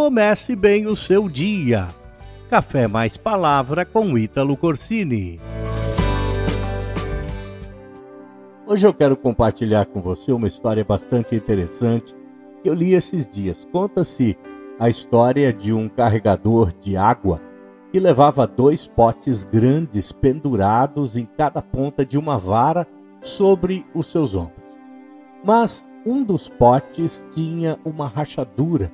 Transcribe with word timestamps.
comece 0.00 0.56
bem 0.56 0.86
o 0.86 0.96
seu 0.96 1.28
dia. 1.28 1.88
Café 2.48 2.88
mais 2.88 3.18
palavra 3.18 3.84
com 3.84 4.16
Ítalo 4.16 4.56
Corsini. 4.56 5.38
Hoje 8.66 8.86
eu 8.86 8.94
quero 8.94 9.14
compartilhar 9.14 9.84
com 9.84 10.00
você 10.00 10.32
uma 10.32 10.48
história 10.48 10.82
bastante 10.82 11.34
interessante 11.34 12.16
que 12.62 12.70
eu 12.70 12.72
li 12.72 12.94
esses 12.94 13.26
dias. 13.26 13.68
Conta-se 13.70 14.38
a 14.78 14.88
história 14.88 15.52
de 15.52 15.70
um 15.70 15.86
carregador 15.86 16.72
de 16.72 16.96
água 16.96 17.38
que 17.92 18.00
levava 18.00 18.46
dois 18.46 18.86
potes 18.88 19.44
grandes 19.44 20.12
pendurados 20.12 21.14
em 21.14 21.26
cada 21.26 21.60
ponta 21.60 22.06
de 22.06 22.16
uma 22.16 22.38
vara 22.38 22.86
sobre 23.20 23.84
os 23.94 24.06
seus 24.06 24.34
ombros. 24.34 24.78
Mas 25.44 25.86
um 26.06 26.24
dos 26.24 26.48
potes 26.48 27.22
tinha 27.34 27.78
uma 27.84 28.08
rachadura, 28.08 28.90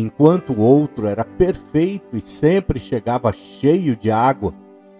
enquanto 0.00 0.52
o 0.52 0.60
outro 0.60 1.06
era 1.06 1.24
perfeito 1.24 2.16
e 2.16 2.20
sempre 2.20 2.80
chegava 2.80 3.32
cheio 3.32 3.94
de 3.94 4.10
água. 4.10 4.52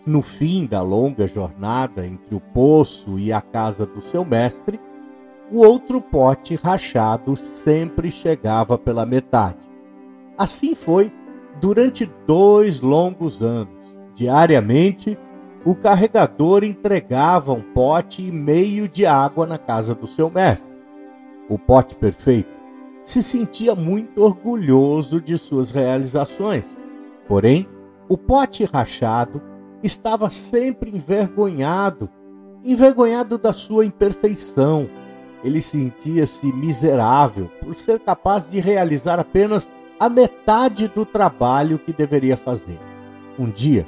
No 0.07 0.23
fim 0.23 0.67
da 0.67 0.83
longa 0.83 1.27
jornada 1.27 2.07
entre 2.07 2.35
o 2.35 2.41
poço 2.41 3.19
e 3.19 3.33
a 3.33 3.41
casa 3.41 3.87
do 3.87 4.01
seu 4.01 4.25
mestre, 4.25 4.79
o 5.51 5.59
outro 5.59 6.01
pote 6.01 6.55
rachado 6.55 7.35
sempre 7.37 8.11
chegava 8.11 8.79
pela 8.79 9.05
metade. 9.05 9.69
Assim 10.39 10.75
foi 10.75 11.13
durante 11.61 12.11
dois 12.27 12.81
longos 12.81 13.43
anos. 13.43 14.01
Diariamente, 14.15 15.19
o 15.65 15.75
carregador 15.75 16.63
entregava 16.63 17.53
um 17.53 17.63
pote 17.63 18.23
e 18.23 18.31
meio 18.31 18.89
de 18.89 19.07
água 19.07 19.47
na 19.47 19.59
casa 19.59 19.95
do 19.95 20.07
seu 20.07 20.31
mestre. 20.31 20.73
O 21.49 21.59
pote 21.59 21.95
perfeito 21.97 22.54
se 23.05 23.23
sentia 23.23 23.75
muito 23.75 24.23
orgulhoso 24.23 25.21
de 25.21 25.37
suas 25.37 25.71
realizações. 25.71 26.77
Porém, 27.29 27.69
o 28.09 28.17
pote 28.17 28.65
rachado 28.65 29.41
estava 29.83 30.31
sempre 30.31 30.91
envergonhado, 30.91 32.09
envergonhado 32.65 33.37
da 33.37 33.53
sua 33.53 33.85
imperfeição. 33.85 34.89
Ele 35.45 35.61
sentia-se 35.61 36.51
miserável 36.53 37.51
por 37.61 37.77
ser 37.77 38.01
capaz 38.01 38.51
de 38.51 38.61
realizar 38.61 39.21
apenas 39.21 39.69
a 40.01 40.09
metade 40.09 40.89
do 40.89 41.05
trabalho 41.05 41.79
que 41.79 41.93
deveria 41.93 42.37
fazer. 42.37 42.81
Um 43.39 43.51
dia, 43.51 43.87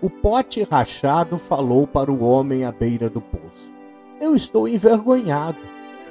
o 0.00 0.08
pote 0.10 0.62
rachado 0.62 1.38
falou 1.38 1.86
para 1.86 2.10
o 2.10 2.22
homem 2.22 2.64
à 2.64 2.72
beira 2.72 3.08
do 3.08 3.20
poço: 3.20 3.72
Eu 4.20 4.34
estou 4.34 4.68
envergonhado 4.68 5.58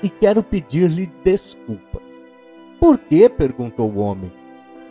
e 0.01 0.09
quero 0.09 0.43
pedir-lhe 0.43 1.11
desculpas. 1.23 1.92
Por 2.83 2.97
quê? 2.97 3.29
perguntou 3.29 3.89
o 3.89 3.99
homem. 3.99 4.29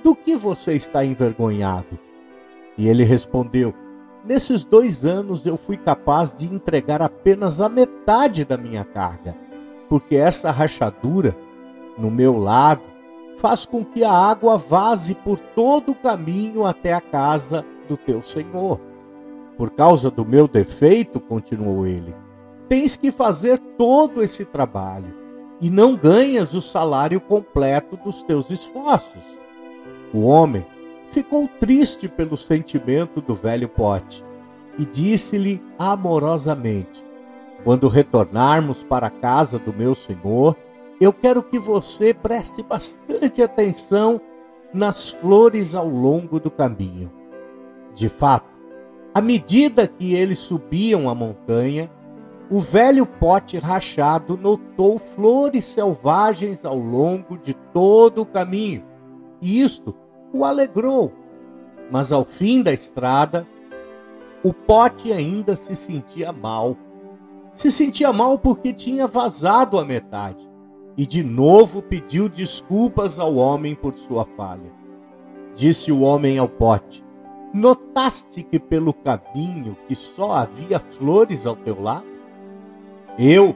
Do 0.03 0.15
que 0.15 0.35
você 0.35 0.73
está 0.73 1.05
envergonhado? 1.05 1.99
E 2.79 2.89
ele 2.89 3.05
respondeu: 3.05 3.75
Nesses 4.25 4.65
dois 4.65 5.05
anos 5.05 5.45
eu 5.45 5.59
fui 5.59 5.77
capaz 5.77 6.33
de 6.33 6.47
entregar 6.47 7.03
apenas 7.03 7.61
a 7.61 7.69
metade 7.69 8.47
da 8.47 8.57
minha 8.57 8.83
carga, 8.83 9.37
porque 9.91 10.17
essa 10.17 10.51
rachadura 10.51 11.37
no 11.99 12.11
meu 12.11 12.39
lado 12.39 12.81
faz 13.37 13.67
com 13.67 13.85
que 13.85 14.03
a 14.03 14.11
água 14.11 14.57
vaze 14.57 15.15
por 15.15 15.39
todo 15.39 15.93
o 15.93 15.95
caminho 15.95 16.65
até 16.65 16.95
a 16.95 17.01
casa 17.03 17.63
do 17.87 17.99
teu 17.99 18.23
senhor. 18.23 18.81
Por 19.59 19.69
causa 19.69 20.11
do 20.11 20.25
meu 20.25 20.49
defeito, 20.49 21.21
continuou 21.21 21.87
ele, 21.87 22.15
tens 22.71 22.97
que 22.97 23.13
fazer 23.13 23.59
todo 23.77 24.23
esse 24.23 24.47
trabalho 24.47 25.22
e 25.63 25.71
não 25.71 25.95
ganhas 25.95 26.55
o 26.55 26.61
salário 26.61 27.21
completo 27.21 27.97
dos 27.97 28.25
teus 28.25 28.51
esforços. 28.51 29.39
O 30.13 30.23
homem 30.23 30.67
ficou 31.13 31.49
triste 31.61 32.09
pelo 32.09 32.37
sentimento 32.37 33.21
do 33.21 33.33
velho 33.33 33.69
pote 33.69 34.25
e 34.77 34.85
disse-lhe 34.85 35.63
amorosamente: 35.79 37.05
Quando 37.63 37.87
retornarmos 37.87 38.83
para 38.83 39.07
a 39.07 39.11
casa 39.11 39.57
do 39.57 39.73
meu 39.73 39.95
senhor, 39.95 40.57
eu 41.01 41.13
quero 41.13 41.45
que 41.45 41.61
você 41.61 42.13
preste 42.13 42.61
bastante 42.61 43.41
atenção 43.41 44.21
nas 44.75 45.11
flores 45.11 45.77
ao 45.77 45.89
longo 45.89 46.41
do 46.41 46.51
caminho. 46.51 47.11
De 47.95 48.09
fato, 48.09 48.51
à 49.15 49.21
medida 49.21 49.87
que 49.87 50.15
eles 50.15 50.39
subiam 50.39 51.09
a 51.09 51.15
montanha, 51.15 51.89
o 52.53 52.61
velho 52.61 53.07
pote 53.07 53.57
rachado 53.57 54.37
notou 54.37 54.99
flores 54.99 55.65
selvagens 55.65 56.67
ao 56.67 56.77
longo 56.77 57.39
de 57.39 57.55
todo 57.55 58.21
o 58.21 58.27
caminho, 58.27 58.85
e 59.41 59.63
isto 59.63 59.95
o 60.31 60.45
alegrou. 60.45 61.11
Mas 61.91 62.13
ao 62.13 62.27
fim 62.27 62.63
da 62.63 62.71
estrada, 62.71 63.49
o 64.45 64.53
pote 64.53 65.11
ainda 65.15 65.57
se 65.57 65.75
sentia 65.75 66.31
mal. 66.31 66.77
Se 67.55 67.73
sentia 67.73 68.13
mal 68.13 68.39
porque 68.39 68.71
tinha 68.71 69.07
vazado 69.07 69.79
a 69.79 69.85
metade 69.85 70.47
e 70.95 71.07
de 71.07 71.25
novo 71.25 71.81
pediu 71.81 72.29
desculpas 72.29 73.19
ao 73.19 73.35
homem 73.37 73.75
por 73.75 73.97
sua 73.97 74.27
falha. 74.37 74.71
Disse 75.55 75.91
o 75.91 76.03
homem 76.03 76.37
ao 76.37 76.51
pote: 76.51 77.03
Notaste 77.55 78.43
que 78.43 78.59
pelo 78.59 78.93
caminho 78.93 79.75
que 79.89 79.95
só 79.95 80.33
havia 80.33 80.79
flores 80.79 81.47
ao 81.47 81.57
teu 81.57 81.81
lado? 81.81 82.12
Eu, 83.19 83.55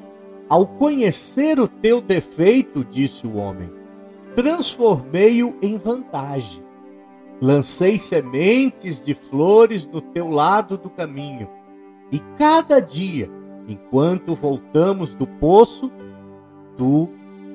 ao 0.49 0.67
conhecer 0.67 1.59
o 1.59 1.67
teu 1.67 2.01
defeito, 2.01 2.85
disse 2.85 3.27
o 3.27 3.37
homem, 3.37 3.71
transformei-o 4.35 5.57
em 5.63 5.77
vantagem. 5.79 6.65
Lancei 7.41 7.99
sementes 7.99 9.01
de 9.01 9.15
flores 9.15 9.87
no 9.87 10.01
teu 10.01 10.29
lado 10.29 10.79
do 10.79 10.89
caminho, 10.89 11.49
e 12.11 12.19
cada 12.39 12.81
dia, 12.81 13.31
enquanto 13.69 14.35
voltamos 14.35 15.15
do 15.15 15.27
poço, 15.27 15.91
tu 16.77 17.11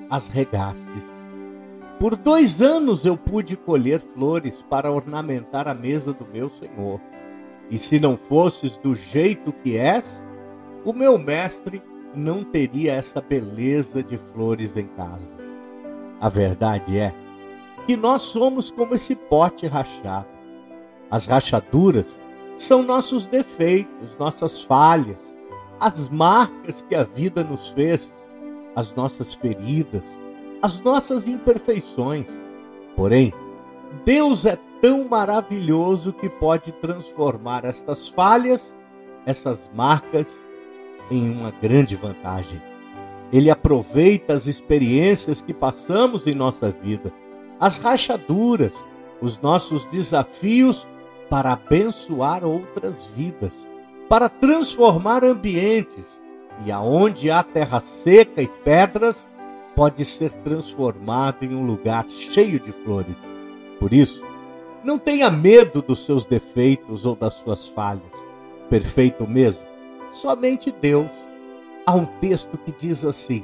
as 0.10 0.28
regastes. 0.28 1.22
Por 2.00 2.16
dois 2.16 2.62
anos 2.62 3.06
eu 3.06 3.16
pude 3.16 3.56
colher 3.56 4.00
flores 4.00 4.64
para 4.68 4.92
ornamentar 4.92 5.68
a 5.68 5.74
mesa 5.74 6.12
do 6.12 6.26
meu 6.26 6.50
Senhor. 6.50 7.00
E 7.70 7.78
se 7.78 8.00
não 8.00 8.18
fosses 8.18 8.78
do 8.78 8.94
jeito 8.94 9.54
que 9.54 9.78
és, 9.78 10.26
o 10.84 10.92
meu 10.94 11.18
mestre 11.18 11.82
não 12.16 12.44
teria 12.44 12.94
essa 12.94 13.22
beleza 13.22 14.04
de 14.04 14.18
flores 14.18 14.76
em 14.76 14.88
casa. 14.88 15.38
A 16.20 16.30
verdade 16.30 16.98
é 16.98 17.14
que 17.86 17.96
nós 17.96 18.22
somos 18.24 18.70
como 18.70 18.96
esse 18.96 19.16
pote 19.16 19.68
rachado. 19.68 20.28
As 21.10 21.26
rachaduras 21.26 22.22
são 22.58 22.84
nossos 22.84 23.28
defeitos, 23.28 24.18
nossas 24.18 24.62
falhas, 24.62 25.36
as 25.80 26.10
marcas 26.10 26.82
que 26.82 26.94
a 26.94 27.04
vida 27.04 27.44
nos 27.44 27.70
fez 27.70 28.14
as 28.76 28.94
nossas 28.94 29.34
feridas, 29.34 30.20
as 30.62 30.80
nossas 30.80 31.28
imperfeições. 31.28 32.40
Porém, 32.96 33.34
Deus 34.06 34.46
é 34.46 34.58
tão 34.82 35.08
maravilhoso 35.08 36.14
que 36.14 36.30
pode 36.30 36.72
transformar 36.74 37.66
estas 37.66 38.08
falhas, 38.08 38.78
essas 39.26 39.70
marcas, 39.74 40.48
em 41.10 41.30
uma 41.30 41.52
grande 41.52 41.96
vantagem. 41.96 42.62
Ele 43.32 43.50
aproveita 43.50 44.34
as 44.34 44.46
experiências 44.46 45.42
que 45.42 45.54
passamos 45.54 46.28
em 46.28 46.36
nossa 46.36 46.70
vida, 46.70 47.14
as 47.60 47.78
rachaduras, 47.78 48.88
os 49.22 49.40
nossos 49.40 49.86
desafios 49.86 50.88
para 51.30 51.54
abençoar 51.54 52.44
outras 52.44 53.06
vidas, 53.06 53.68
para 54.10 54.28
transformar 54.28 55.24
ambientes, 55.24 56.22
e 56.66 56.72
aonde 56.72 57.32
há 57.32 57.42
terra 57.42 57.80
seca 57.80 58.42
e 58.42 58.48
pedras, 58.48 59.30
pode 59.76 60.04
ser 60.04 60.32
transformado 60.44 61.44
em 61.44 61.56
um 61.56 61.66
lugar 61.66 62.06
cheio 62.10 62.60
de 62.60 62.72
flores. 62.72 63.16
Por 63.80 63.94
isso, 63.94 64.22
não 64.84 64.98
tenha 64.98 65.30
medo 65.30 65.82
dos 65.82 66.06
seus 66.06 66.26
defeitos 66.26 67.06
ou 67.06 67.16
das 67.16 67.36
suas 67.36 67.68
falhas. 67.68 68.26
Perfeito 68.70 69.28
mesmo, 69.28 69.66
somente 70.12 70.72
Deus. 70.72 71.10
Há 71.86 71.96
um 71.96 72.06
texto 72.06 72.58
que 72.58 72.72
diz 72.72 73.04
assim: 73.04 73.44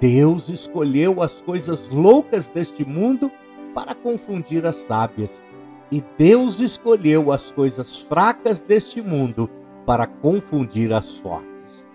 Deus 0.00 0.48
escolheu 0.48 1.22
as 1.22 1.40
coisas 1.40 1.88
loucas 1.88 2.48
deste 2.48 2.86
mundo 2.86 3.30
para 3.74 3.94
confundir 3.94 4.64
as 4.64 4.76
sábias, 4.76 5.42
e 5.90 6.02
Deus 6.16 6.60
escolheu 6.60 7.32
as 7.32 7.50
coisas 7.50 7.96
fracas 7.96 8.62
deste 8.62 9.02
mundo 9.02 9.50
para 9.84 10.06
confundir 10.06 10.92
as 10.92 11.16
fortes. 11.16 11.86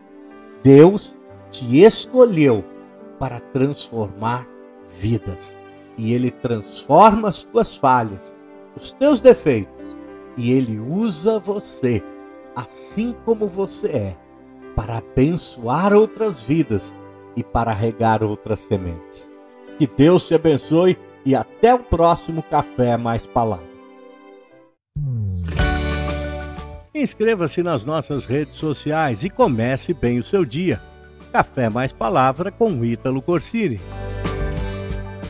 Deus 0.62 1.18
te 1.50 1.82
escolheu 1.82 2.66
para 3.20 3.40
transformar 3.40 4.48
vidas. 4.98 5.60
E 5.98 6.14
Ele 6.14 6.32
transforma 6.32 7.30
as 7.30 7.44
tuas 7.44 7.76
falhas, 7.76 8.36
os 8.76 8.94
teus 8.94 9.22
defeitos, 9.22 9.96
e 10.36 10.52
Ele 10.52 10.80
usa 10.80 11.38
você, 11.38 12.04
assim 12.56 13.16
como 13.26 13.48
você 13.48 13.88
é, 13.88 14.18
para 14.76 14.98
abençoar 14.98 15.94
outras 15.94 16.44
vidas 16.44 16.96
e 17.36 17.44
para 17.44 17.72
regar 17.74 18.24
outras 18.24 18.60
sementes. 18.60 19.32
Que 19.78 19.88
Deus 19.88 20.28
te 20.28 20.36
abençoe 20.36 20.98
e 21.26 21.36
até 21.36 21.74
o 21.74 21.80
próximo 21.80 22.44
Café 22.44 22.98
Mais 22.98 23.26
Palavra. 23.26 23.74
Inscreva-se 26.94 27.64
nas 27.64 27.86
nossas 27.86 28.26
redes 28.26 28.56
sociais 28.56 29.24
e 29.24 29.30
comece 29.30 29.94
bem 29.94 30.20
o 30.20 30.24
seu 30.24 30.46
dia. 30.46 30.82
Café 31.32 31.68
Mais 31.68 31.92
Palavra 31.92 32.52
com 32.52 32.86
Ítalo 32.86 33.22
Corsini. 33.22 33.80